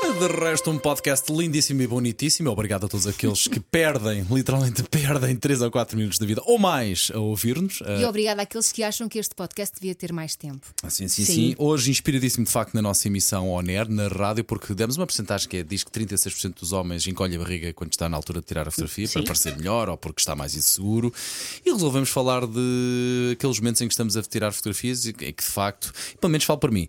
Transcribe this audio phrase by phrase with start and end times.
[0.00, 2.50] De resto, um podcast lindíssimo e bonitíssimo.
[2.50, 6.58] Obrigado a todos aqueles que perdem, literalmente perdem 3 ou 4 minutos de vida ou
[6.58, 7.80] mais a ouvir-nos.
[7.80, 10.66] E obrigada àqueles que acham que este podcast devia ter mais tempo.
[10.88, 14.74] Sim, sim, sim, Hoje, inspiradíssimo de facto na nossa emissão on air, na rádio, porque
[14.74, 18.08] demos uma porcentagem que é, diz que 36% dos homens encolhe a barriga quando está
[18.08, 21.12] na altura de tirar a fotografia para parecer melhor ou porque está mais inseguro.
[21.64, 25.42] E resolvemos falar de aqueles momentos em que estamos a tirar fotografias e que de
[25.42, 26.88] facto, pelo menos falo para mim.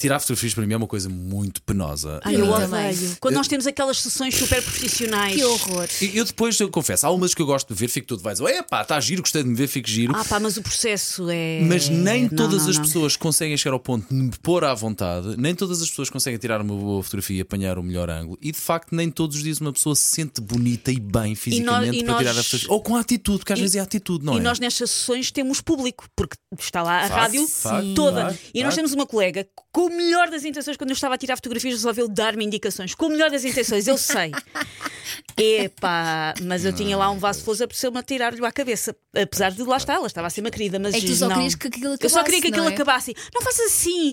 [0.00, 2.20] Tirar fotografias para mim é uma coisa muito penosa.
[2.22, 2.90] Ai, eu mim também.
[2.92, 3.16] odeio.
[3.18, 5.34] Quando nós temos aquelas sessões super profissionais.
[5.34, 5.88] Que horror!
[6.00, 8.38] E eu depois, eu confesso, há umas que eu gosto de ver, fico todo vais,
[8.38, 10.14] epá, está giro, gostei de me ver, fico giro.
[10.14, 11.62] Ah, pá, mas o processo é.
[11.64, 12.84] Mas nem Não, todas não, as não.
[12.84, 16.38] pessoas conseguem chegar ao ponto de me pôr à vontade, nem todas as pessoas conseguem
[16.38, 18.38] tirar uma boa fotografia e apanhar o melhor ângulo.
[18.40, 21.96] E de facto, nem todos os dias uma pessoa se sente bonita e bem fisicamente
[21.98, 22.72] e para nós- tirar a fotografia.
[22.72, 24.40] Ou com atitude, porque às E- vezes é atitude, não E é?
[24.42, 28.26] nós nestas sessões temos público, porque está lá a Facto, rádio facto, toda.
[28.30, 31.14] facto, e nós temos uma colega que, com o melhor das intenções, quando eu estava
[31.14, 32.96] a tirar fotografias, resolveu dar-me indicações.
[32.96, 34.32] Com o melhor das intenções, eu sei.
[35.38, 38.94] Epá, mas eu tinha lá um vaso de flores a me a tirar-lhe à cabeça.
[39.14, 41.28] Apesar de lá estar, ela estava a ser uma querida, mas É que tu só
[41.28, 41.36] não.
[41.36, 42.74] querias que aquilo Eu só queria que acabasse, aquilo não é?
[42.74, 43.14] acabasse.
[43.32, 44.12] Não faças assim.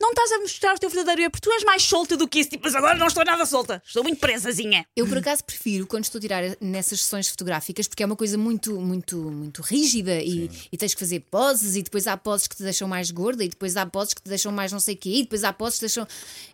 [0.00, 2.40] Não estás a mostrar o teu verdadeiro eu, porque tu és mais solta do que
[2.40, 2.50] isso.
[2.50, 3.82] Tipo, mas agora não estou nada solta.
[3.86, 4.84] Estou muito presazinha.
[4.94, 8.36] Eu por acaso prefiro quando estou a tirar nessas sessões fotográficas porque é uma coisa
[8.36, 12.56] muito, muito, muito rígida e, e tens que fazer poses e depois há poses que
[12.56, 14.96] te deixam mais gorda e depois há poses que te deixam mais não sei o
[14.96, 16.06] quê e depois há poses que deixam.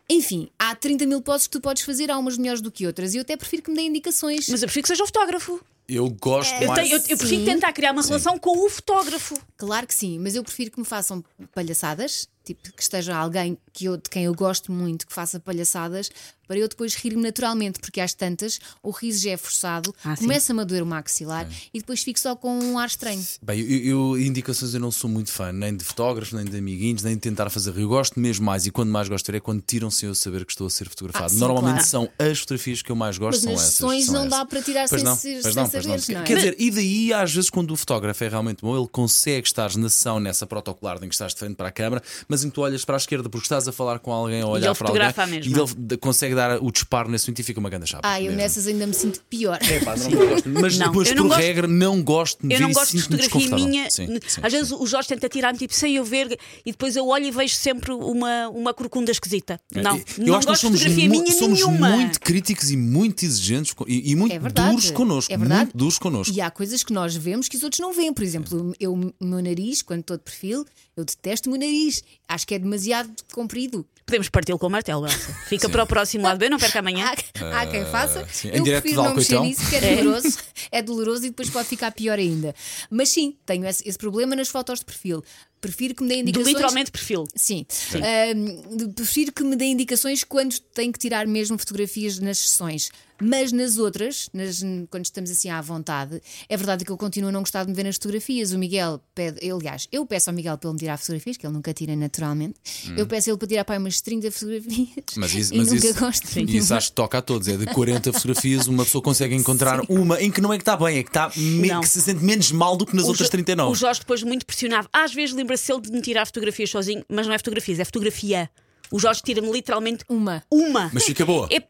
[0.09, 3.15] Enfim, há 30 mil poses que tu podes fazer, há umas melhores do que outras
[3.15, 4.48] e eu até prefiro que me deem indicações.
[4.48, 5.61] Mas eu prefiro que seja um fotógrafo.
[5.89, 6.81] Eu gosto Eu, mais.
[6.89, 9.37] tenho- eu- eu prefiro tentar criar uma relação com o fotógrafo.
[9.56, 13.85] Claro que sim, mas eu prefiro que me façam palhaçadas, tipo que esteja alguém que
[13.87, 16.11] eu, de quem eu gosto muito que faça palhaçadas,
[16.49, 20.61] para eu depois rir-me naturalmente, porque às tantas o riso já é forçado, Ah, começa-me
[20.61, 23.23] a doer o maxilar e depois fico só com um ar estranho.
[23.43, 27.03] Bem, eu, eu- indicações eu não sou muito fã, nem de fotógrafos, nem de amiguinhos,
[27.03, 27.83] nem de tentar fazer rir.
[27.83, 30.53] Eu gosto mesmo mais, e quando mais gosto é quando tiram sem eu saber que
[30.53, 31.27] estou a ser fotografado.
[31.27, 31.87] Ah, sim, Normalmente claro.
[31.89, 33.73] são as fotografias que eu mais gosto, Mas são essas.
[33.75, 34.49] sessões não dá essas.
[34.49, 36.25] para tirar Pois sem não, sem não, pois saberes, não é?
[36.25, 39.77] Quer dizer, e daí às vezes quando o fotógrafo é realmente bom, ele consegue estar
[39.77, 42.01] na sessão, nessa protocolar em que estás de frente para a câmara,
[42.37, 44.51] mas em que tu olhas para a esquerda porque estás a falar com alguém ou
[44.51, 47.71] a olhar para alguém e ele consegue dar o disparo nesse momento e fica uma
[47.71, 48.07] grande chapa.
[48.07, 48.37] Ah, eu mesmo.
[48.37, 49.59] nessas ainda me sinto pior.
[49.63, 50.49] É, pá, não gosto.
[50.51, 53.03] Mas, Não, mas eu por não gosto- regra não gosto de Eu não gosto de
[53.03, 53.91] fotografia minha.
[53.91, 56.95] Sim, sim, Às sim, vezes o Jorge tenta tirar-me tipo sem eu ver e depois
[56.97, 59.59] eu olho e vejo sempre uma, uma corcunda esquisita.
[59.75, 61.89] Não, É, Eu não acho que nós gosto de somos, fotografia minha somos nenhuma.
[61.91, 65.33] muito críticos e muito exigentes e, e muito É duros connosco.
[65.33, 65.61] É verdade.
[65.65, 66.35] Muito duros connosco.
[66.35, 68.13] E há coisas que nós vemos que os outros não veem.
[68.13, 70.65] Por exemplo, eu, o meu nariz, quando estou de perfil,
[70.97, 72.03] eu detesto o meu nariz.
[72.28, 73.87] Acho que é demasiado comprido.
[74.06, 75.34] Podemos partir com o martelo, Elsa.
[75.49, 77.12] Fica para o próximo lado B, não perca amanhã.
[77.41, 78.21] Há, há quem faça.
[78.21, 78.49] Ah, sim.
[78.50, 79.62] Em Eu direto prefiro não mexer Alcoitão.
[79.65, 80.39] nisso, que é doloroso.
[80.71, 82.55] É doloroso e depois pode ficar pior ainda.
[82.89, 85.25] Mas sim, tenho esse, esse problema nas fotos de perfil.
[85.61, 86.53] Prefiro que me deem De indicações.
[86.55, 87.25] literalmente perfil.
[87.34, 87.67] Sim.
[87.94, 92.91] Ahm, de- prefiro que me deem indicações quando tenho que tirar mesmo fotografias nas sessões.
[93.21, 97.33] Mas nas outras, nas- quando estamos assim à vontade, é verdade que eu continuo a
[97.33, 98.53] não gostar de me ver nas fotografias.
[98.53, 101.47] O Miguel pede, eu, aliás, eu peço ao Miguel para ele me tirar fotografias, que
[101.47, 102.56] ele nunca tira naturalmente.
[102.97, 104.89] Eu peço a ele para tirar para aí umas 30 fotografias.
[105.17, 107.49] Mas isso, e mas nunca isso, gosto de isso acho que toca a todos.
[107.49, 110.77] É de 40 fotografias, uma pessoa consegue encontrar uma em que não é que está
[110.77, 113.27] bem, é que, está me- que se sente menos mal do que nas O outras
[113.29, 113.71] Jo- 39.
[113.73, 114.89] O Jorge depois muito pressionado.
[114.93, 118.51] Às vezes lembra-se ele de me tirar fotografias sozinho, mas não é fotografias, é fotografia.
[118.91, 120.43] O Jorge tira-me literalmente Uma.
[120.51, 120.91] uma.
[120.95, 121.49] Mas fica boa.
[121.51, 121.62] É,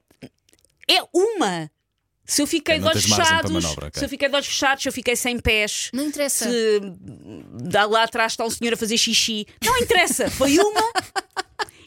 [0.98, 1.70] é uma.
[2.28, 4.00] Se eu fiquei de olhos fechados, manobra, ok.
[4.00, 6.44] se eu fiquei de olhos fechados, se eu fiquei sem pés, Não interessa.
[6.50, 6.80] se
[7.62, 10.82] dá lá atrás está um senhor a fazer xixi, não interessa, foi uma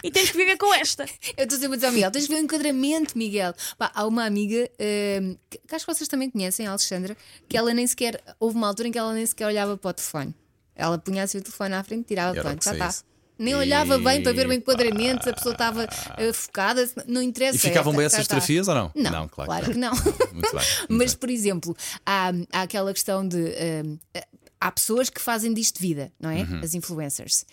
[0.04, 1.06] e temos que viver com esta.
[1.38, 3.54] Eu estou sempre a dizer ao Miguel: tens de ver o enquadramento, Miguel.
[3.78, 7.16] Pá, há uma amiga ahm, que, que acho que vocês também conhecem, a Alexandra,
[7.48, 8.22] que ela nem sequer.
[8.40, 10.34] Houve uma altura em que ela nem sequer olhava para o telefone.
[10.76, 13.10] Ela punha assim o telefone à frente, tirava E o telefone, que já está.
[13.38, 17.56] Nem olhava bem para ver o enquadramento, se a pessoa estava ah, focada, não interessa.
[17.56, 18.92] E ficavam bem essas fotografias ou não?
[18.94, 19.94] Não, Não, claro claro, que que não.
[20.34, 20.52] Muito bem.
[20.52, 21.20] muito Mas, bem.
[21.20, 23.38] por exemplo, há, há aquela questão de.
[23.38, 23.98] hum,
[24.60, 26.42] há pessoas que fazem disto vida, não é?
[26.42, 26.60] Uhum.
[26.62, 27.46] As influencers.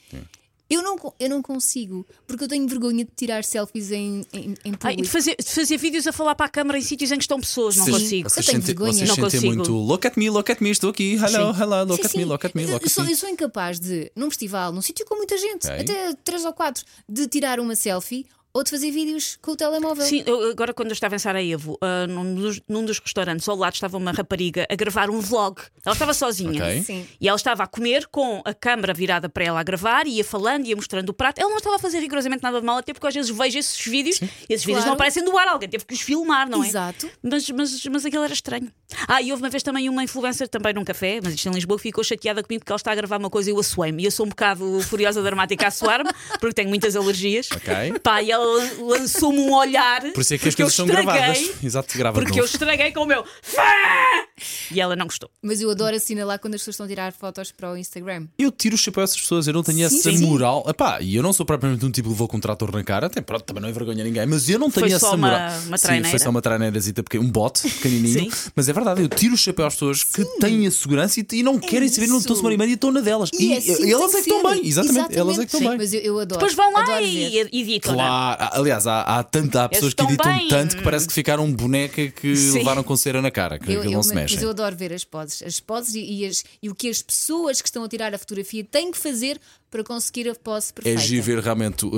[0.68, 4.54] Eu não, eu não consigo, porque eu tenho vergonha de tirar selfies em, em, em
[4.64, 5.02] Ah, e público.
[5.02, 7.38] de fazer, de fazer vídeos a falar para a câmara em sítios em que estão
[7.38, 8.28] pessoas, não Vocês- consigo.
[8.30, 8.92] Vocês Eu tenho vergonha.
[8.92, 9.54] vocês Não sentem consigo.
[9.54, 11.62] muito look at me, look at me, estou aqui, hello, Sim.
[11.62, 12.24] hello, look Sim, at me, sim.
[12.24, 13.12] look at me, Eu- look eu, at sou, me.
[13.12, 15.80] eu sou incapaz de, num festival, num sítio com muita gente, Ok.
[15.82, 18.26] até três ou quatro, de tirar uma selfie
[18.56, 20.05] ou de fazer vídeos com o telemóvel.
[20.06, 23.56] Sim, eu- agora quando eu estava em Sarajevo, ah, num, dos, num dos restaurantes, ao
[23.56, 25.61] lado estava uma rapariga a gravar um vlog.
[25.85, 26.64] Ela estava sozinha.
[26.64, 26.82] Ok.
[26.82, 27.06] Sim.
[27.20, 30.67] E ela estava a comer com a câmara virada para ela a gravar, ia falando,
[30.67, 31.38] ia mostrando o prato.
[31.38, 33.85] Ela não estava a fazer rigorosamente nada de mal, até porque às vezes vejo esses
[33.87, 34.87] vídeos e esses vídeos Claro.
[34.87, 36.69] não aparecem do ar, alguém teve que os filmar, não é?
[36.69, 37.11] Exato.
[37.23, 38.73] Mas, mas, mas aquilo era estranho.
[39.06, 41.79] Ah, e houve uma vez também uma influencer, também num café, mas isto em Lisboa,
[41.79, 44.03] ficou chateada comigo porque ela está a gravar uma coisa e eu assoei-me.
[44.03, 46.11] E eu sou um bocado furiosa dramática a suar-me,
[46.41, 47.49] porque tenho muitas alergias.
[47.53, 47.99] Ok.
[48.03, 48.45] Pá, e ela
[48.78, 50.00] lançou-me um olhar.
[50.12, 51.50] Por isso é que as coisas são gravadas.
[51.62, 53.25] Exato, grava Porque eu estraguei com o meu.
[53.43, 54.26] Fá!
[54.70, 55.30] E ela não gostou.
[55.42, 58.26] Mas eu adoro assinalar quando as pessoas estão a tirar fotos para o Instagram.
[58.38, 60.18] Eu tiro o chapéu a essas pessoas, eu não tenho Sim, essa sim.
[60.26, 60.64] moral.
[60.68, 63.06] Epá, e eu não sou propriamente um tipo que levou com um trator na cara,
[63.06, 65.50] até pronto, também não envergonha ninguém, mas eu não tenho Foi essa só uma- moral.
[65.66, 68.50] uma Sim, foi só uma traineirasita, porque um bote pequenininho, Sim.
[68.54, 71.42] mas é verdade, eu tiro o chapéu às pessoas que têm a segurança e, e
[71.42, 73.30] não querem saber, não estão-se marimbando e estão na delas.
[73.38, 75.78] E, é assim elas tem é que estão bem, exatamente, elas é que estão bem.
[75.78, 76.40] Mas eu, eu adoro.
[76.40, 77.48] Depois vão lá adoro e ver.
[77.52, 77.94] editam.
[77.94, 80.48] Claro, Ah, aliás, há, há, tanta, há pessoas que editam bem.
[80.48, 84.02] tanto que parece que ficaram boneca que levaram com cera na cara, que Eu, não
[84.02, 85.43] se mas eu adoro ver as poses.
[85.43, 88.19] As poses e, e as- e o que as pessoas que estão a tirar a
[88.19, 89.40] fotografia têm que fazer
[89.70, 91.00] para conseguir a pose É perfeita.
[91.02, 91.90] giro ver realmente uh,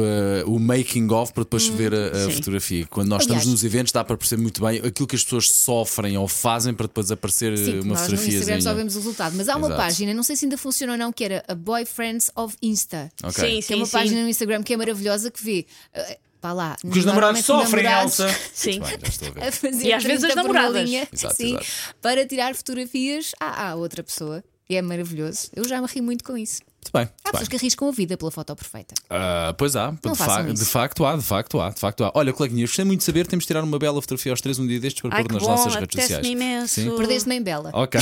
[0.47, 2.33] o making of para depois ver a, a Sim.
[2.33, 2.87] fotografia.
[2.87, 5.51] Quando nós Aliás- estamos nos eventos, dá para perceber muito bem aquilo que as pessoas
[5.51, 8.39] sofrem ou fazem para depois aparecer Sim, uh, uma fotografia.
[8.39, 9.35] Instagram só vemos o resultado.
[9.37, 9.81] Mas há uma Exato.
[9.83, 13.13] página, não sei se ainda funciona ou não, que era a Boyfriends of Insta.
[13.23, 13.33] Ok.
[13.45, 13.93] Sim, Que é sim, uma sim.
[13.93, 15.67] página no Instagram que é maravilhosa que vê.
[15.95, 16.77] eh, Pá lá.
[16.81, 18.39] Porque os namorados sofrem, namorados Elsa.
[18.55, 18.81] Sim.
[18.81, 19.43] Bem, já estou a ver.
[19.49, 20.89] A fazer E às vezes 30 as namoradas.
[20.91, 21.67] Exato, sim, exato.
[22.01, 24.43] para tirar fotografias à, à outra pessoa.
[24.71, 25.49] E é maravilhoso.
[25.57, 26.61] Eu já me ri muito com isso.
[26.63, 27.09] Muito bem.
[27.25, 28.95] Há pessoas que arriscam a vida pela foto perfeita.
[29.09, 30.67] Ah, pois há, de, fa- façam de isso.
[30.67, 32.13] facto há, de facto há, de facto há.
[32.15, 34.67] Olha, coleguinhas, gostei muito de saber, temos de tirar uma bela fotografia aos três um
[34.67, 36.27] dia destes para Ai, pôr nas bom, nossas redes sociais.
[36.27, 36.75] imenso.
[36.75, 36.95] Sim?
[36.97, 37.71] Perdeste-me em Bela.
[37.73, 37.99] Ok.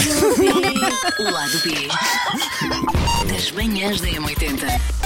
[1.20, 1.88] O lado B
[3.32, 5.05] das manhãs da M80.